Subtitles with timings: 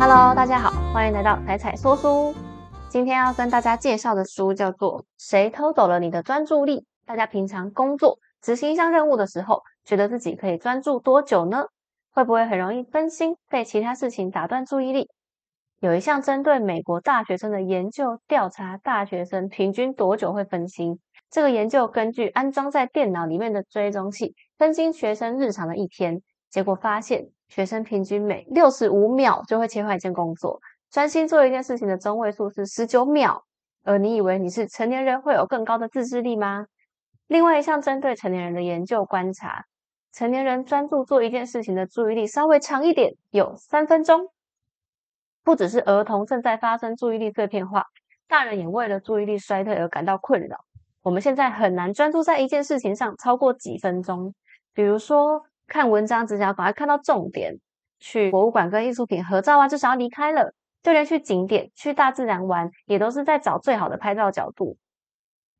[0.00, 2.32] Hello，大家好，欢迎来到彩彩说书。
[2.88, 6.80] 今天要跟大家介绍的书叫做《谁偷走了你的专注力》。
[7.04, 11.64] 大家平常工作执行一项任务的时候，觉得自己可以专注多久呢？
[12.12, 15.10] 会不会很容易分心，被其他事情打断注意力？
[15.80, 21.00] 有一项针对美国大学生的研究，调查大学生平均多久会分心。
[21.28, 33.44] 这个研究根据安装在电脑里面的追踪器，分析学生日常的一天，结果发现，学生平均每六十五秒就会切换一件工作，专心做一件事情的中位数是十九秒。
[33.84, 36.66] 而你以为你是成年人会有更高的自制力吗？
[37.26, 39.64] 另外一项针对成年人的研究观察，
[40.12, 44.30] 成年人专注做一件事情的注意力稍微长一点，有三分钟。
[45.42, 47.86] 不只是儿童正在发生注意力碎片化，
[48.28, 50.58] 大人也为了注意力衰退而感到困扰。
[51.02, 54.34] 我们现在很难专注在一件事情上超过几分钟。
[54.74, 57.52] 比如说看文章，只想要赶快看到重点；
[58.00, 60.50] 去博物馆跟艺术品合照啊，就想要离开了；
[60.82, 64.76] 就连去景点、去大自然玩，也都是在找最好的拍照角度。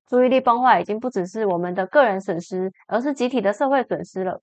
[0.07, 4.41] 注意力崩坏已经不只是我们的个人损失，而是集体的社会损失了。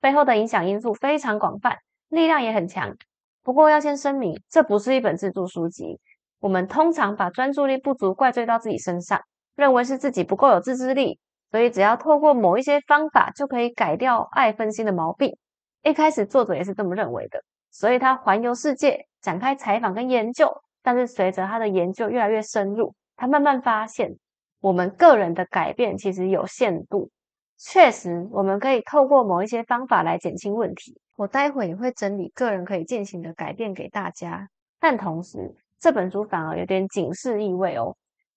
[0.00, 1.76] 背后的影响因素非常广泛，
[2.08, 2.96] 力量也很强。
[3.42, 6.00] 不过要先声明，这不是一本自助书籍。
[6.40, 9.20] 我们通常把专注力不足怪罪到自己身上，
[9.54, 11.18] 认为是自己不够有自制力，
[11.52, 15.36] 所以只要透过某一些方法就可以改掉爱分心的毛病。
[15.82, 20.50] 一开始作者也是这么认为的，所以他环游世界，展开采访跟研究。
[20.82, 24.16] 但是随着他的研究越来越深入，他慢慢发现，
[24.62, 27.10] 我们个人的改变其实有限度。
[27.58, 30.98] 确实，我们可以透过某一些方法来减轻问题。
[31.16, 34.48] 我待会也会整理个人可以进行的改变给大家，
[34.80, 37.94] 但同时这本书反而有点警示意味哦。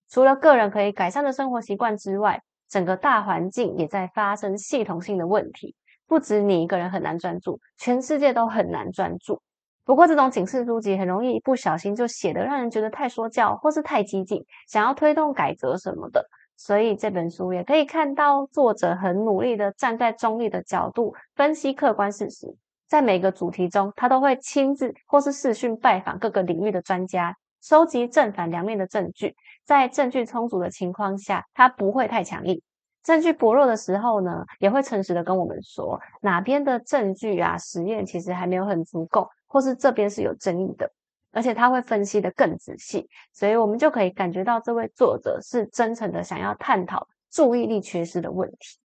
[0.09, 2.41] 除了个人可以改善的生活习惯之外，
[2.75, 5.73] 整个大环境也在发生系统性的问题。
[6.07, 9.41] 不止你一个人很难专注，全世界都很难专注。
[9.85, 16.27] 不过这种警示书籍很容易不小心就写得让人觉得太说教，或是太激进，想要推动改革什么的。
[16.57, 22.57] 所以这本书也可以看到作者很努力的站在中立的角度分析客观事实。
[22.89, 29.33] 在每个主题中，他都会亲自或是视讯拜访各个领域的专家，收集正反两面的证据。
[29.65, 32.59] 在证据充足的情况下，他不会太强硬；
[33.05, 40.91] 证据薄弱的时候呢，也会诚实的跟我们说哪边的证据啊、实验其实还没有很足够，或是这边是有争议的。
[41.31, 48.79] 而且他会分析的更仔细，所以我们就可以感觉到这位作者是真诚的想要探讨注意力缺失的问题。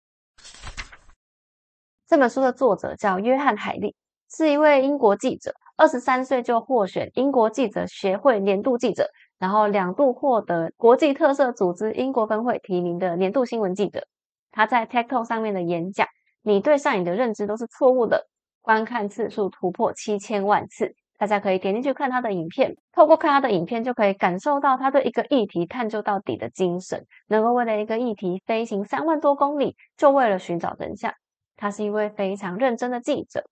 [2.07, 3.95] 这本书的作者叫约翰·海利，
[4.31, 14.07] 是一位英国记者，二十三岁就获选英国记者协会年度记者，然后两度获得国际特色组织英国分会提名的年度新闻记者。
[14.51, 16.07] 他在 TikTok 上面的演讲，
[16.43, 18.27] 你对上瘾的认知都是错误的，
[18.61, 20.95] 观看次数突破七千万次。
[21.19, 31.13] 大家可以点进去看他的影片，透过看他的影片，就可以感受到他对一个议题探究到底的精神，能够为了一个议题飞行三万多公里，就为了寻找真相。
[31.57, 33.45] 他是一位非常认真的记者，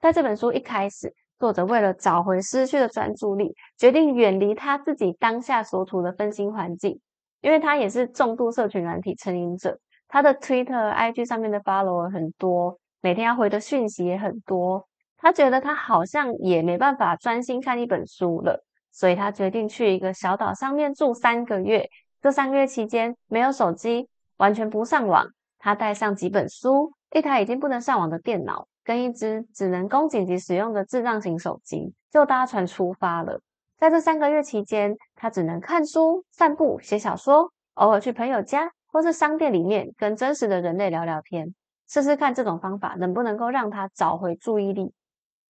[0.00, 1.14] 在这本书一开始，
[1.44, 6.98] 作者为了找回失去的专注力，决定远离他自己当下所处的分心环境。
[7.42, 9.78] 因为他也是重度社群软体成瘾者，
[10.08, 14.88] 他的 Twitter、IG 上面的 follower 很多，每天要回的讯息也很多，
[15.18, 21.86] 他觉得他好像也没办法专心看一本书了，所以他决定去一个小岛上面住三个月。
[22.22, 25.26] 这三个月期间，没有手机，完全不上网，
[25.58, 26.94] 他带上几本书。
[27.14, 33.40] 一台已经不能上网的电脑，跟一只只能供紧急使用的智障型手机，就搭船出发了。
[33.78, 41.54] 在这三个月期间，他只能看书、散步、写小说，偶尔去朋友家或是商店里面跟真实的人类聊聊天，
[41.88, 44.92] 试试看这种方法能不能够让他找回注意力。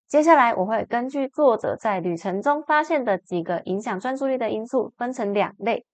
[0.07, 5.85] 接下来，我会根据作者在旅程中发现的几个影响专注力的因素，分成两类。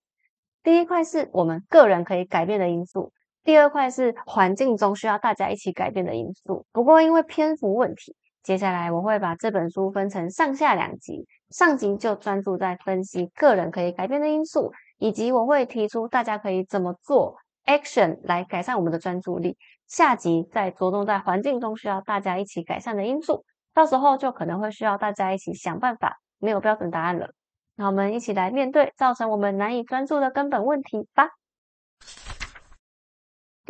[0.62, 3.12] 第一块是我们个人可以改变的因素。
[3.42, 6.66] 第二块是环境中需要大家一起改变的因素。
[6.72, 11.26] 不过因为篇幅问题，接下来我会把这本书分成上下两集。
[11.50, 19.56] 上集就专注在分析个人可以改变的因素，以及我会提出大家可以怎么做 action 来改善我们的专注力。
[19.88, 23.44] 下集再着重在环境中需要大家一起改善的因素。
[23.75, 27.31] 到时候就可能会需要大家一起想办法，没有标准答案了。
[27.75, 31.31] 那我们一起来面对造成我们难以专注的根本问题吧。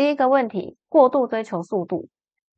[0.01, 2.09] 第一个问题，过度追求速度，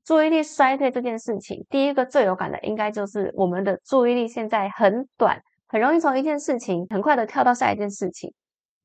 [0.05, 8.33] 注意力衰退这件事情，第一个最有感的应该就是我们的注意力现在很短，很容易从一件事情很快的跳到下一件事情。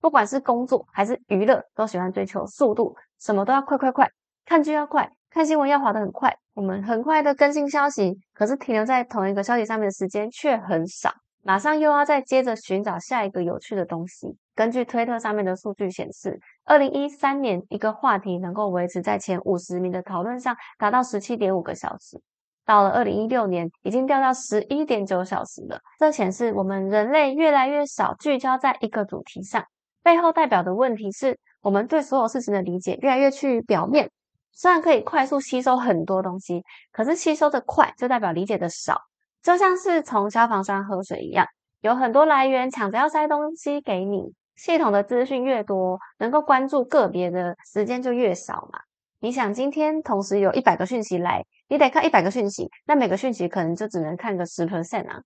[0.01, 4.09] 不管是工作还是娱乐，都喜欢追求速度，什么都要快快快，
[4.43, 6.35] 看剧要快，看新闻要滑得很快。
[6.55, 11.13] 我们很快的更新消息，可是停留在同一个消息上面的时间却很少。
[11.43, 14.35] 马上又要再接着寻找下一个有趣的东西。
[14.57, 22.19] 根据推特上面的数据显示，二零一三年一个话题能够维持在前五十名的讨论上达到十七点五个小时，
[22.65, 25.79] 到了二零一六年已经掉到十一点九小时了。
[25.99, 29.63] 这显示我们人类越来越少聚焦在一个主题上，
[30.01, 34.09] 背后代表的问题是我们对所有事情的理解越来越趋于表面。
[34.53, 38.99] 虽然可以快速吸收很多东西，可是吸收的快就代表理解的少，
[39.43, 41.45] 就像是从消防栓喝水一样，
[41.81, 44.33] 有很多来源抢着要塞东西给你。
[44.57, 48.79] 系统的资讯越多，能够关注个别的时间就越少嘛。
[49.19, 55.21] 你想，今天同时有一百个讯息来，你得看一百个讯息，那每个讯息可能就只能看个十 percent 啊。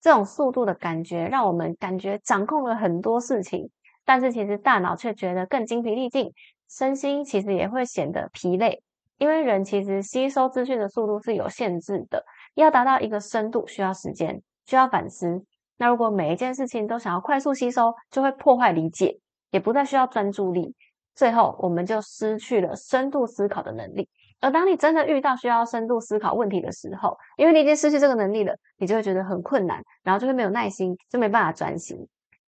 [0.00, 3.68] 这种速度的感觉，让我们感觉掌控了很多事情，
[4.04, 6.32] 但是其实大脑却觉得更精疲力尽，
[6.70, 8.82] 身心其实也会显得疲累。
[9.18, 15.44] 因为人其实吸收资讯的速度是有限制的，要达到一个深度需要时间，需要反思。
[15.78, 19.18] 那如果每一件事情都想要快速吸收，就会破坏理解，
[19.50, 20.74] 也不再需要专注力，
[21.14, 24.08] 最后我们就失去了深度思考的能力。
[24.40, 31.96] 而当你真的遇到需要深度思考问题的时候，因为你已经失去这个能力了，你就会觉得很困难，然后就会没有耐心，就没办法专心。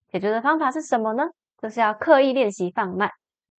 [0.08, 1.24] 解决的方法是什么呢？
[1.60, 3.10] 就是要刻意练习放慢。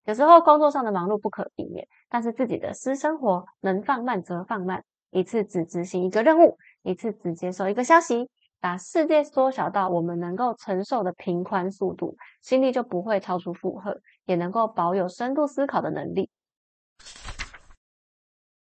[0.06, 8.30] 有时候工作上的忙碌不可避免，但是自己的私生活能放慢则放慢，一次只执行一个任务，一次只接收一个消息。
[8.62, 16.30] 把世界缩小到我们能够承受的平宽速度，心力就不会超出负荷，也能够保有深度思考的能力。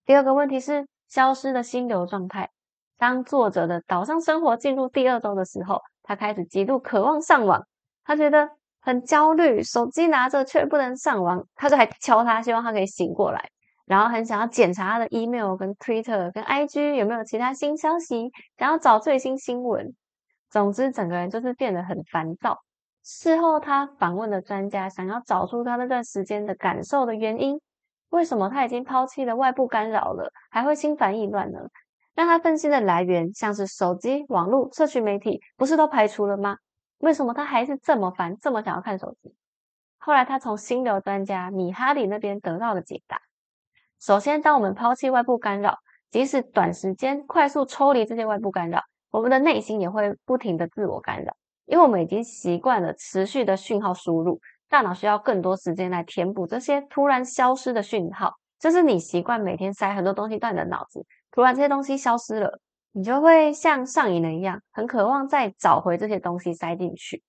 [0.06, 2.48] 第二个问题是消失的心流状态。
[2.96, 7.66] 当作者的岛上生活进入第二周的时候，他开始极度渴望上网，
[8.04, 8.48] 他觉得
[8.80, 13.50] 很焦虑，手机拿着却不能上网，他就还敲他，希望他可以醒过来。
[13.88, 19.94] 然后很想要检查他的 email、跟 Twitter、跟 IG 有没有其他新消息，想要找最新新闻。
[20.50, 22.58] 总之，整个人就是变得很烦躁。
[23.02, 27.58] 事后，他访问的专家，想要找出他那段时间的感受的原因。
[28.10, 31.58] 为什么他已经抛弃了外部干扰了，还会心烦意乱呢？
[32.14, 36.56] 让他分析的来源，像是手机、网络、社群媒体，不是都排除了吗？
[36.98, 39.34] 为什么他还是这么烦，这么想要看手机？
[39.98, 43.20] 后来，他从心流专家米哈里那边得到了解答。
[44.00, 45.76] 首先，当我们抛弃外部干扰，
[46.10, 48.80] 即使短时间快速抽离这些外部干扰，
[49.10, 51.34] 我们的内心也会不停的自我干扰，
[51.66, 58.34] 因为我们已经习惯了持续的讯号输入，大脑需要更多时间来填补这些突然消失的讯号。
[58.60, 62.60] 就是你习惯每天塞很多东西到你的脑子，突然这些东西消失了，
[62.92, 67.22] 你就会像上瘾了一样，很渴望再找回这些东西塞进去。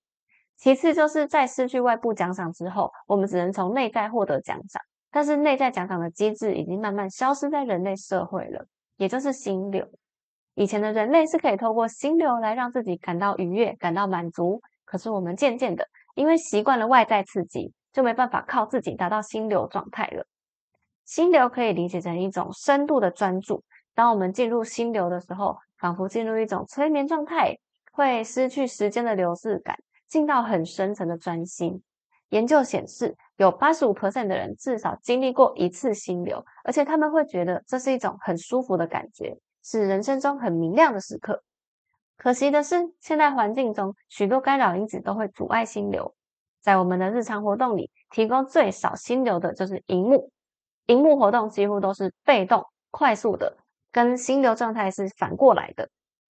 [0.56, 4.82] 其次，就是在失去外部奖赏之后，我们只能从内在获得奖赏。
[5.10, 8.64] 但是内在奖赏的机制已经慢慢消失在人类社会了，
[8.96, 9.86] 也就是心流。
[10.54, 14.60] 以前的人类是可以透过心流来让自己感到愉悦、感到满足。
[14.84, 20.26] 可是我们渐渐的，因为习惯了外在刺激，就没办法靠自己达到心流状态了。
[21.04, 23.62] 心流可以理解成一种深度的专注。
[23.94, 27.56] 当我们进入心流的时候，仿佛进入一种催眠状态，
[27.92, 29.76] 会失去时间的流逝感，
[30.08, 31.82] 进到很深层的专心。
[32.30, 41.42] 研究显示，有八十五 percent 的人至少经历过一次心流，而且他们会觉得这是一种很舒服的感觉，是人生中很明亮的时刻。
[42.16, 46.14] 可惜的是，现代环境中许多干扰因子都会阻碍心流。
[46.60, 50.30] 在我们的日常活动里，提供最少心流的就是荧幕。
[50.86, 53.56] 荧幕活动几乎都是被动、快速的，
[53.90, 55.88] 跟心流状态是反过来的。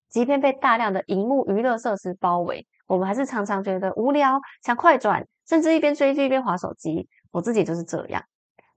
[0.09, 5.27] 即便被大量的荧幕娱乐设施包围，我们还是常常觉得无聊，想快转。
[5.51, 8.23] 甚至一边追剧一边划手机，我自己就是这样。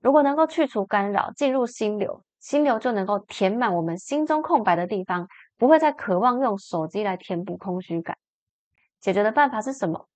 [0.02, 5.28] 如果能够去除干扰，进入心流，心流就能够填满我们心中空白的地方，
[5.60, 8.18] 不会再渴望用手机来填补空虚感。
[9.00, 10.08] 解决的办法是什么？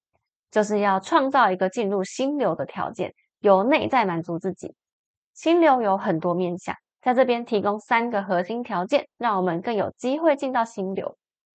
[0.50, 4.74] 就是要创造一个进入心流的条件，由内在满足自己。
[5.36, 11.16] 心流有很多面向，在这边提供三个核心条件，让我们更有机会进到心流。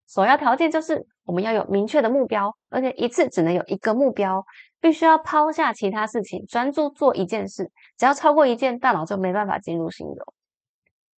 [0.10, 4.44] 首要条件就是我们要有明确的目标，而且一次只能有一个目标。
[4.82, 7.72] 必须要抛下其他事情，专注做一件事。
[7.98, 10.34] 只要超过一件，大脑就没办法进入心流。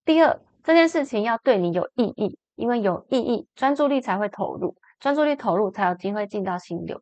[0.04, 7.00] 第二，这件事情要对你有意义，因为有意义，专注力才会投入，专注力投入才有机会进到心流。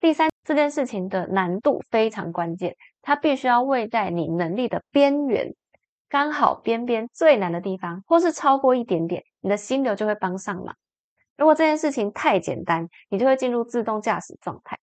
[0.00, 5.54] 第三，这件事情的难度非常关键，它必须要位在你能力的边缘，
[6.08, 10.76] 刚好边边最难的地方，或是超过一点点，你的心流就会帮上忙。
[11.36, 14.76] 如果这件事情太简单，你就会进入自动驾驶状态。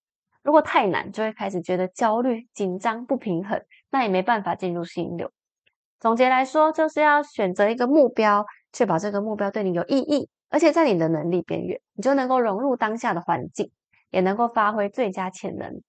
[0.46, 3.60] 如果太难，就会开始觉得焦虑、紧张、不平衡，
[3.90, 5.28] 那也没办法进入心流。
[5.98, 13.72] 总结来说，就是要选择一个目标，确保这个目标对你有意义，而且在你的能力边缘，你就能够融入当下的环境，
[14.10, 15.82] 也能够发挥最佳潜能。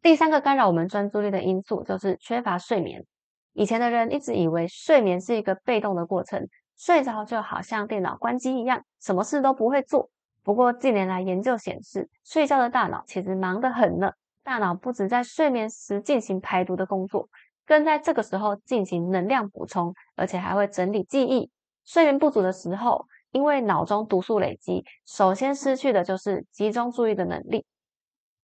[0.00, 3.04] 第三个干扰我们专注力的因素就是缺乏睡眠。
[3.52, 10.08] 以前的人一直以为睡眠是一个被动的过程，睡着就好像电脑关机一样，什么事都不会做。
[10.46, 14.12] 不过近年来研究显示，睡觉的大脑其实忙得很呢。
[14.44, 17.28] 大脑不止在睡眠时进行排毒的工作，
[17.66, 21.50] 更在这个时候进行能量补充，而且还会整理记忆。
[21.84, 27.66] 睡眠不足的时候，因为脑中毒素累积，首先失去的就是集中注意的能力。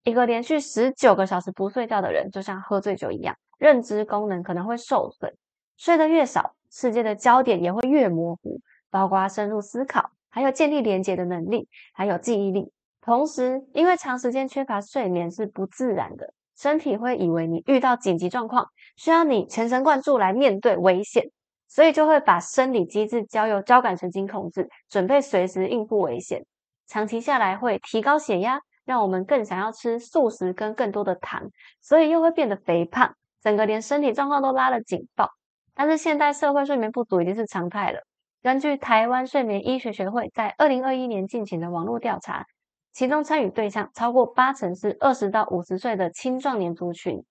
[0.02, 5.32] 一个连续十九个小时不睡觉的人，就像喝醉酒一样，认知功能可能会受损。
[5.76, 12.72] 睡得越少，世界的焦点也会越模糊，包括深入思考，还有建立连结的能力，还有记忆力。
[13.00, 21.22] 同时，因为长时间缺乏睡眠是不自然的，身体会以为你遇到紧急状况，需要你全神贯注来面对危险，
[21.68, 26.44] 所以就会把生理机制交由交感神经控制，准备随时应付危险。
[26.88, 28.58] 长期下来会提高血压。
[28.84, 31.48] 让我们更想要吃素食跟更多的糖，
[31.80, 35.30] 所以又会变得肥胖，整个连身体状况都拉了警报。
[35.72, 38.00] 但是现代社会睡眠不足已经是常态了。
[38.42, 42.44] 根据台湾睡眠医学学会在二零二一年进行的网络调查，
[42.92, 47.25] 其中参与对象超过八成是二十到五十岁的青壮年族群。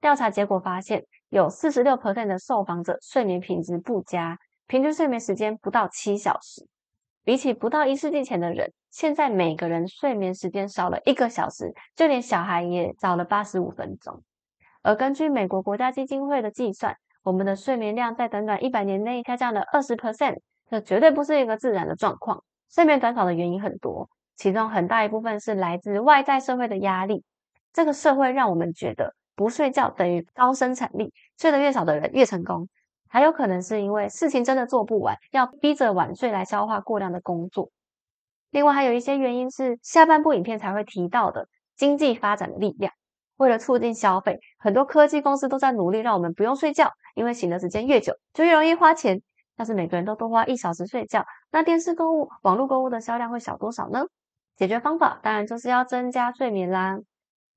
[0.00, 6.66] 调查结果发现，有四十六 percent 的受访者睡眠品质不佳，平均睡眠时间不到七小时。
[7.22, 14.20] 比起不到一世纪前的人，现在每个人睡眠时间少了一个小时，就连小孩也早了八十五分钟。
[14.82, 20.38] 而根据美国国家基金会的计算，我们的睡眠量在短短一百年内下降了二十 percent，
[20.68, 22.42] 这绝对不是一个自然的状况。
[22.68, 27.22] 睡眠短少的原因很多，其中很大一部分是来自外在社会的压力。
[27.72, 32.68] 这个社会让我们觉得不睡觉等于高生产力，睡得越少的人越成功。
[33.08, 37.70] 还有可能是因为事情真的做不完，要逼着晚睡来消化过量的工作。
[38.50, 42.92] 另外还有一些原因是下半部影片才会提到的经济发展的力量。
[43.42, 49.20] 为了促进消费，很多科技公司都在努力让我们不用睡觉，因为醒的时间越久就越容易花钱。
[49.58, 54.04] 要是每个人都多花一小时睡觉，那电视购物、网络购物的销量会小多少呢？
[54.56, 56.98] 解决方法当然就是要增加睡眠啦。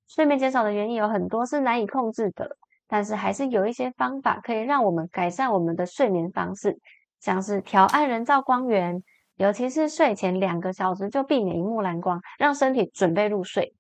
[0.08, 2.58] 睡眠减少的原因有很多是难以控制的。
[2.88, 6.77] 但是还是有一些方法可以让我们改善我们的睡眠方式，
[7.20, 9.01] 像是调暗人造光源，
[9.38, 13.74] 尤其是睡前两个小时就避免荧幕蓝光，让身体准备入睡。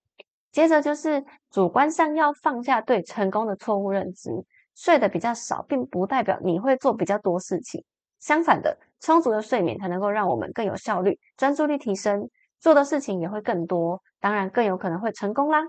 [0.55, 1.21] 接着就是
[1.51, 4.31] 主观上要放下对成功的错误认知，
[4.73, 7.83] 睡得比较少，并不代表你会做比较多事情。
[8.21, 12.29] 相反的，充足的睡眠才能够让我们更有效率，专注力提升，
[12.61, 15.59] 做的事情也会更多，当然更有可能会成功啦。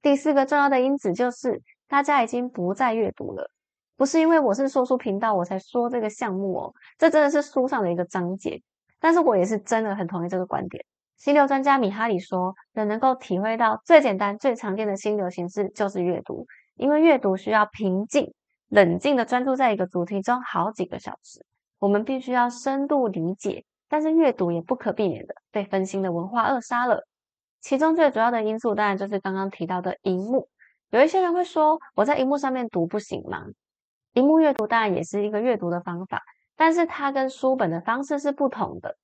[0.00, 3.50] 第四个重要的因子就是，大家已经不再阅读了。
[3.96, 8.62] 不是因为我是说书频道我才说这个项目哦，这真的是书上的一个章节。
[9.00, 10.84] 但是我也是真的很同意这个观点。
[11.16, 16.46] 心流专家米哈里说，人能够体会到最简单、最常见的心流形式就是阅读，
[16.76, 18.32] 因为阅读需要平静、
[18.68, 21.44] 冷静的专注在一个主题中好几个小时。
[21.78, 27.06] 我们必须要深度理解，但是阅读也不可避免的被分心的文化扼杀了。
[27.60, 30.48] 其中最主要的因素，当然就是刚刚提到的荧幕。
[30.90, 33.44] 有一些人会说，我在荧幕上面读不行吗？
[34.12, 36.22] 荧幕阅读当然也是一个阅读的方法，
[36.56, 38.96] 但是它跟书本的方式是不同的。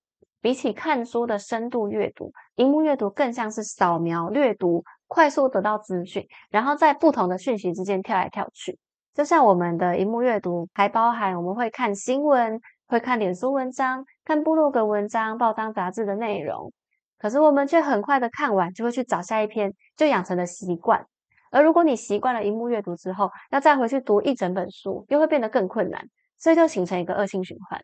[0.43, 8.77] 比起看书的深度阅读，荧幕阅读更像是扫描、阅读，快速得到资讯，然后在不同的讯息之间跳来跳去。
[9.15, 16.73] 就像我们的荧幕阅读，还包含我们会看新闻、会看脸书文章、看部落格文章、报章杂志的内容。
[17.19, 21.07] 可是我们却很快的看完，就会去找下一篇，就养成了习惯。
[21.53, 26.05] 而如果你习惯了荧幕阅读之后，要再回去读一整本书，又会变得更困难，
[26.37, 27.81] 所以就形成一个恶性循环。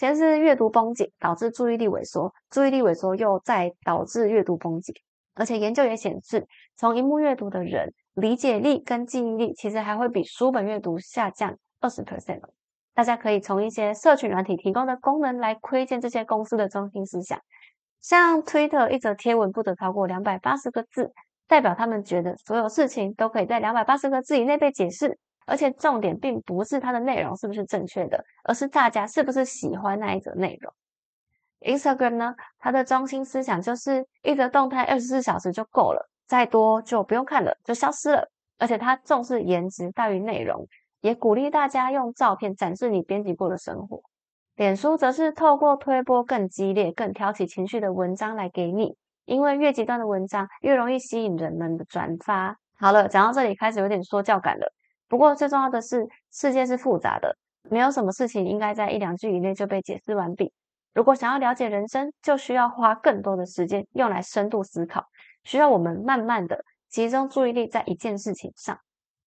[0.00, 4.94] 先是阅读绷紧，导致注意力萎缩，注意力萎缩又再导致阅读绷紧。
[5.34, 12.40] 而且研究也显示，从荧幕阅读的人，理解力跟记忆力其实还会比书本阅读下降二十 percent。
[12.94, 17.38] 大家可以从一些社群软体提供的功能来窥见这些公司的中心思想。
[18.00, 21.12] 像 Twitter 一则贴文不得超过两百八十个字，
[21.46, 30.72] 代表他们觉得所有事情都可以在两百八十个字以内被解释，而且重点并不是它的内容是不是正确的，而是大家是不是喜欢那一则内容。
[31.60, 38.30] Instagram 呢，它的中心思想就是一则动态二十四小时就够了，再多就不用看了，就消失了。
[38.58, 40.66] 而且它重视颜值大于内容，
[41.00, 44.00] 也鼓励大家用照片展示你编辑过的生活。
[44.56, 48.94] 脸书则是透过推播更激烈、更挑起情绪的文章来给你，
[49.24, 52.54] 因为越极端的文章越容易吸引人们的转发。
[52.78, 54.70] 好了，讲到这里开始有点说教感了，
[55.10, 57.36] 不过最重要的是，世界是复杂的，
[57.68, 60.52] 没有什么事情应该在一两句以内就被解释完毕。
[60.94, 65.04] 如果想要了解人生，就需要花更多的时间用来深度思考，
[65.42, 68.78] 需要我们慢慢的集中注意力在一件事情上。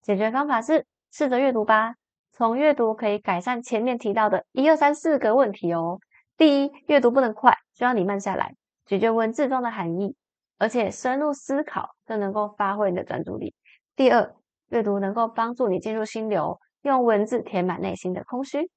[0.01, 1.95] 解决方法是试着阅读吧，
[2.31, 5.99] 从阅读可以改善前面提到的一二三四个问题哦。
[6.37, 10.15] 第一，阅读不能快，需要你慢下来，咀嚼文字中的含义，
[10.57, 13.53] 而且深入思考，更能够发挥你的专注力。
[13.95, 14.33] 第二，
[14.73, 18.71] 阅读能够帮助你进入心流，用文字填满内心的空虚。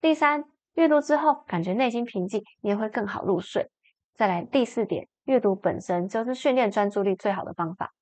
[0.00, 0.44] 第三。
[0.74, 3.68] 阅读之后，感觉内心平静，你也会更好入睡。
[4.14, 7.92] 再来第四点，阅读本身就是训练专注力最好的方法。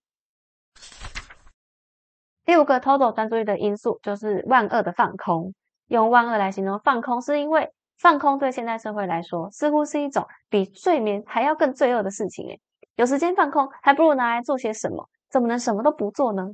[2.45, 5.53] 第五个偷走专注力的因素就是万恶的放空。
[5.89, 7.69] 用万恶来形容放空，是因为
[7.99, 12.47] 放空对现代社会来说，似乎是一种比睡眠还要更罪恶的事情。
[12.47, 12.61] 诶，
[12.97, 15.09] 有时间放空，还不如拿来做些什么？
[15.31, 16.47] 怎么能什么都不做呢？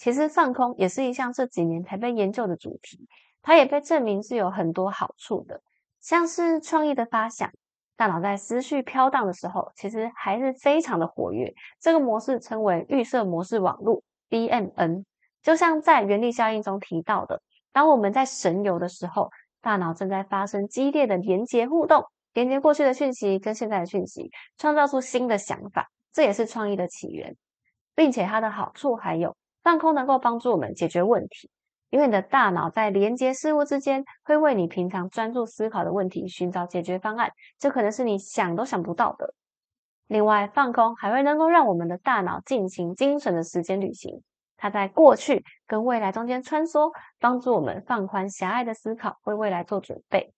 [0.00, 3.06] 其实放空也是一项这几年才被研究的主题。
[3.42, 5.60] 它也被证明是有很多好处的，
[6.00, 7.50] 像是创意的发想，
[7.98, 11.52] 大脑在思绪飘荡的时候，其实还是非常的活跃。
[11.78, 15.04] 这个模式称为预设模式网络 （BMN）。
[15.42, 19.28] 就像在原力效应中提到的，当我们在神游的时候，
[19.60, 22.02] 大脑正在发生激烈的连接互动，
[22.32, 25.90] 连接过去的讯息跟现在的讯息，创造出新的想法。
[26.10, 27.36] 这也是创意的起源，
[27.94, 31.50] 并且它的好处还有放空能够帮助我们解决问题。
[31.90, 39.34] 因为你的大脑在连接事物之间，会为你平常专注思考的问题寻找解决方案，这可能是你想都想不到的。
[40.06, 44.22] 另外，放空还会能够让我们的大脑进行精神的时间旅行，
[44.56, 50.32] 它在过去跟未来中间穿梭，帮助我们放宽狭隘的思考，为未来做准备。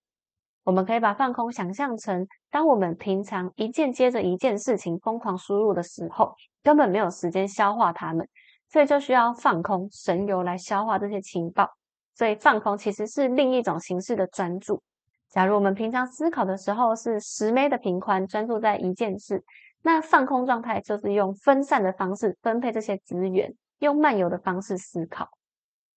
[0.65, 8.27] 我们可以把放空想象成，当我们平常一件接着一件事情疯狂输入的时候，根本没有时间消化它们。
[8.73, 11.69] 所以就需要放空、神游来消化这些情报。
[12.15, 14.83] 所以放空其实是另一种形式的专注。
[15.31, 19.43] 假如我们平常思考的时候是十枚的平宽，专注在一件事，
[19.83, 25.29] 那放空状态就是用分散的方式分配这些资源，用漫游的方式思考。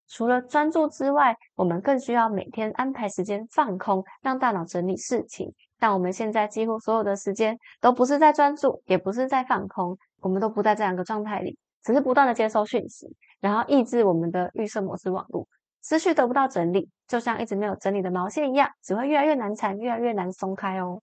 [0.07, 5.53] 除了专注之外，我们更需要每天安排时间放空，让大脑整理事情。
[5.79, 11.57] 但我们现在几乎所有的时间都不是在专注，也不是在放空，我们都不在这两个状态里。
[11.85, 15.47] 只是不断的接收讯息，然后抑制我们的预设模式网络，
[15.81, 20.99] 思绪得不到整理，就像一直没有整理的毛线一样，只会越来越难缠，越来越难松开哦。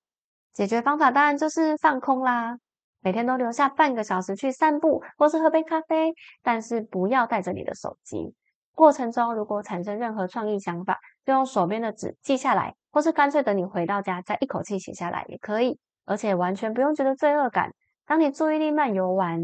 [0.52, 2.58] 解决方法当然就是放空啦，
[3.00, 8.34] 每天都留下半个小时去散步，或是喝杯咖啡，但是不要带着你的手机。
[8.74, 17.72] 过程中如果产生任何创意想法，就用手边的纸记下来，或是干脆等你回到家再一口气写下来也可以，而且完全不用觉得罪恶感。
[18.04, 19.40] 当你注意力漫游完，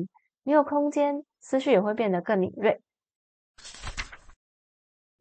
[0.49, 1.23] 你有空间。
[1.41, 2.81] 思绪也会变得更敏锐。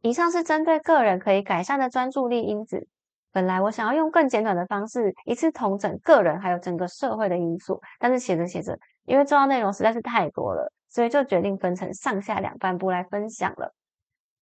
[0.02, 2.88] 以上是针对个人可以改善的专注力因子。
[3.34, 13.74] 本来我想要用更简短的方式一次统整个人还有整个社会的因素，但是写着写着，因为重要内容实在是太多了，所以就决定分成上下两半部来分享了。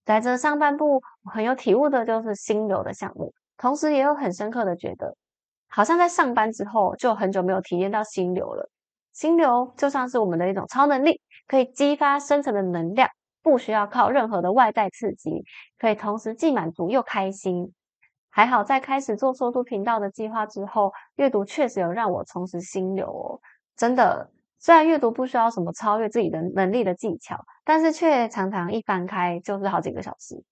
[0.04, 5.16] 在这上半部，我很有体悟的就是心流的项目，同时也有很深刻的觉得，
[5.66, 8.68] 好像在上班之后就很久没有体验到心流了。
[9.14, 13.08] 心流就像是我们的一种超能力，可以激发深层的能量，
[13.42, 15.42] 不需要靠任何的外在刺激，
[15.78, 17.72] 可以同时既满足又开心。
[18.28, 23.40] 还好在开始做说书频道的计划之后，阅读确实有让我重拾心流哦。
[23.76, 30.42] 真的，虽然阅读不需要什么超越自己的能力的技巧，但是却常常一翻开就是好几个小时，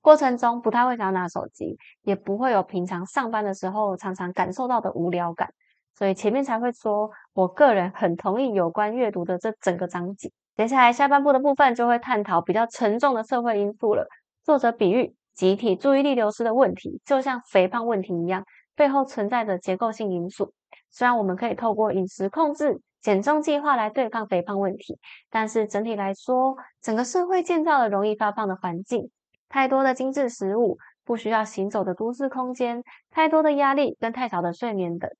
[0.00, 5.52] 过程中不太会想要拿手机，也不会有平常上班的时候常常感受到的无聊感。
[5.96, 10.30] 所以前面才会说，我个人很同意有关阅读的这整个章节。
[10.56, 14.06] 接下来下半部的部分就会探讨比较沉重的社会因素了。
[14.44, 20.52] 作者比喻集体注意力流失的问题，就像肥胖问题一样，背后存在着结构性因素。
[20.90, 24.98] 虽然我们可以透过饮食控制、减重计划来对抗肥胖问题，
[25.30, 29.10] 但是整体来说，整个社会建造了容易发胖的环境，
[29.48, 35.10] 太多的精致食物，不需要行走的都市空间，太多的压力跟太少的睡眠等。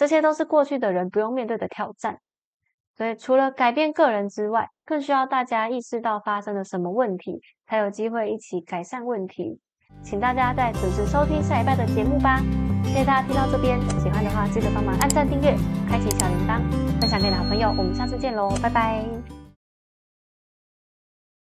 [0.00, 2.20] 这些都是过去的人不用面对的挑战，
[2.96, 9.60] 所以除了改变个人之外，更需要大家意识到发生了什么问题，才有机会一起改善问题。
[10.02, 12.40] 请大家再准时收听下一拜的节目吧！
[12.82, 15.54] 谢谢大家听到这边，喜欢的话记得帮忙按赞、订阅、
[15.86, 16.62] 开启小铃铛，
[16.98, 17.68] 分享给老朋友。
[17.76, 19.39] 我们下次见喽，拜拜！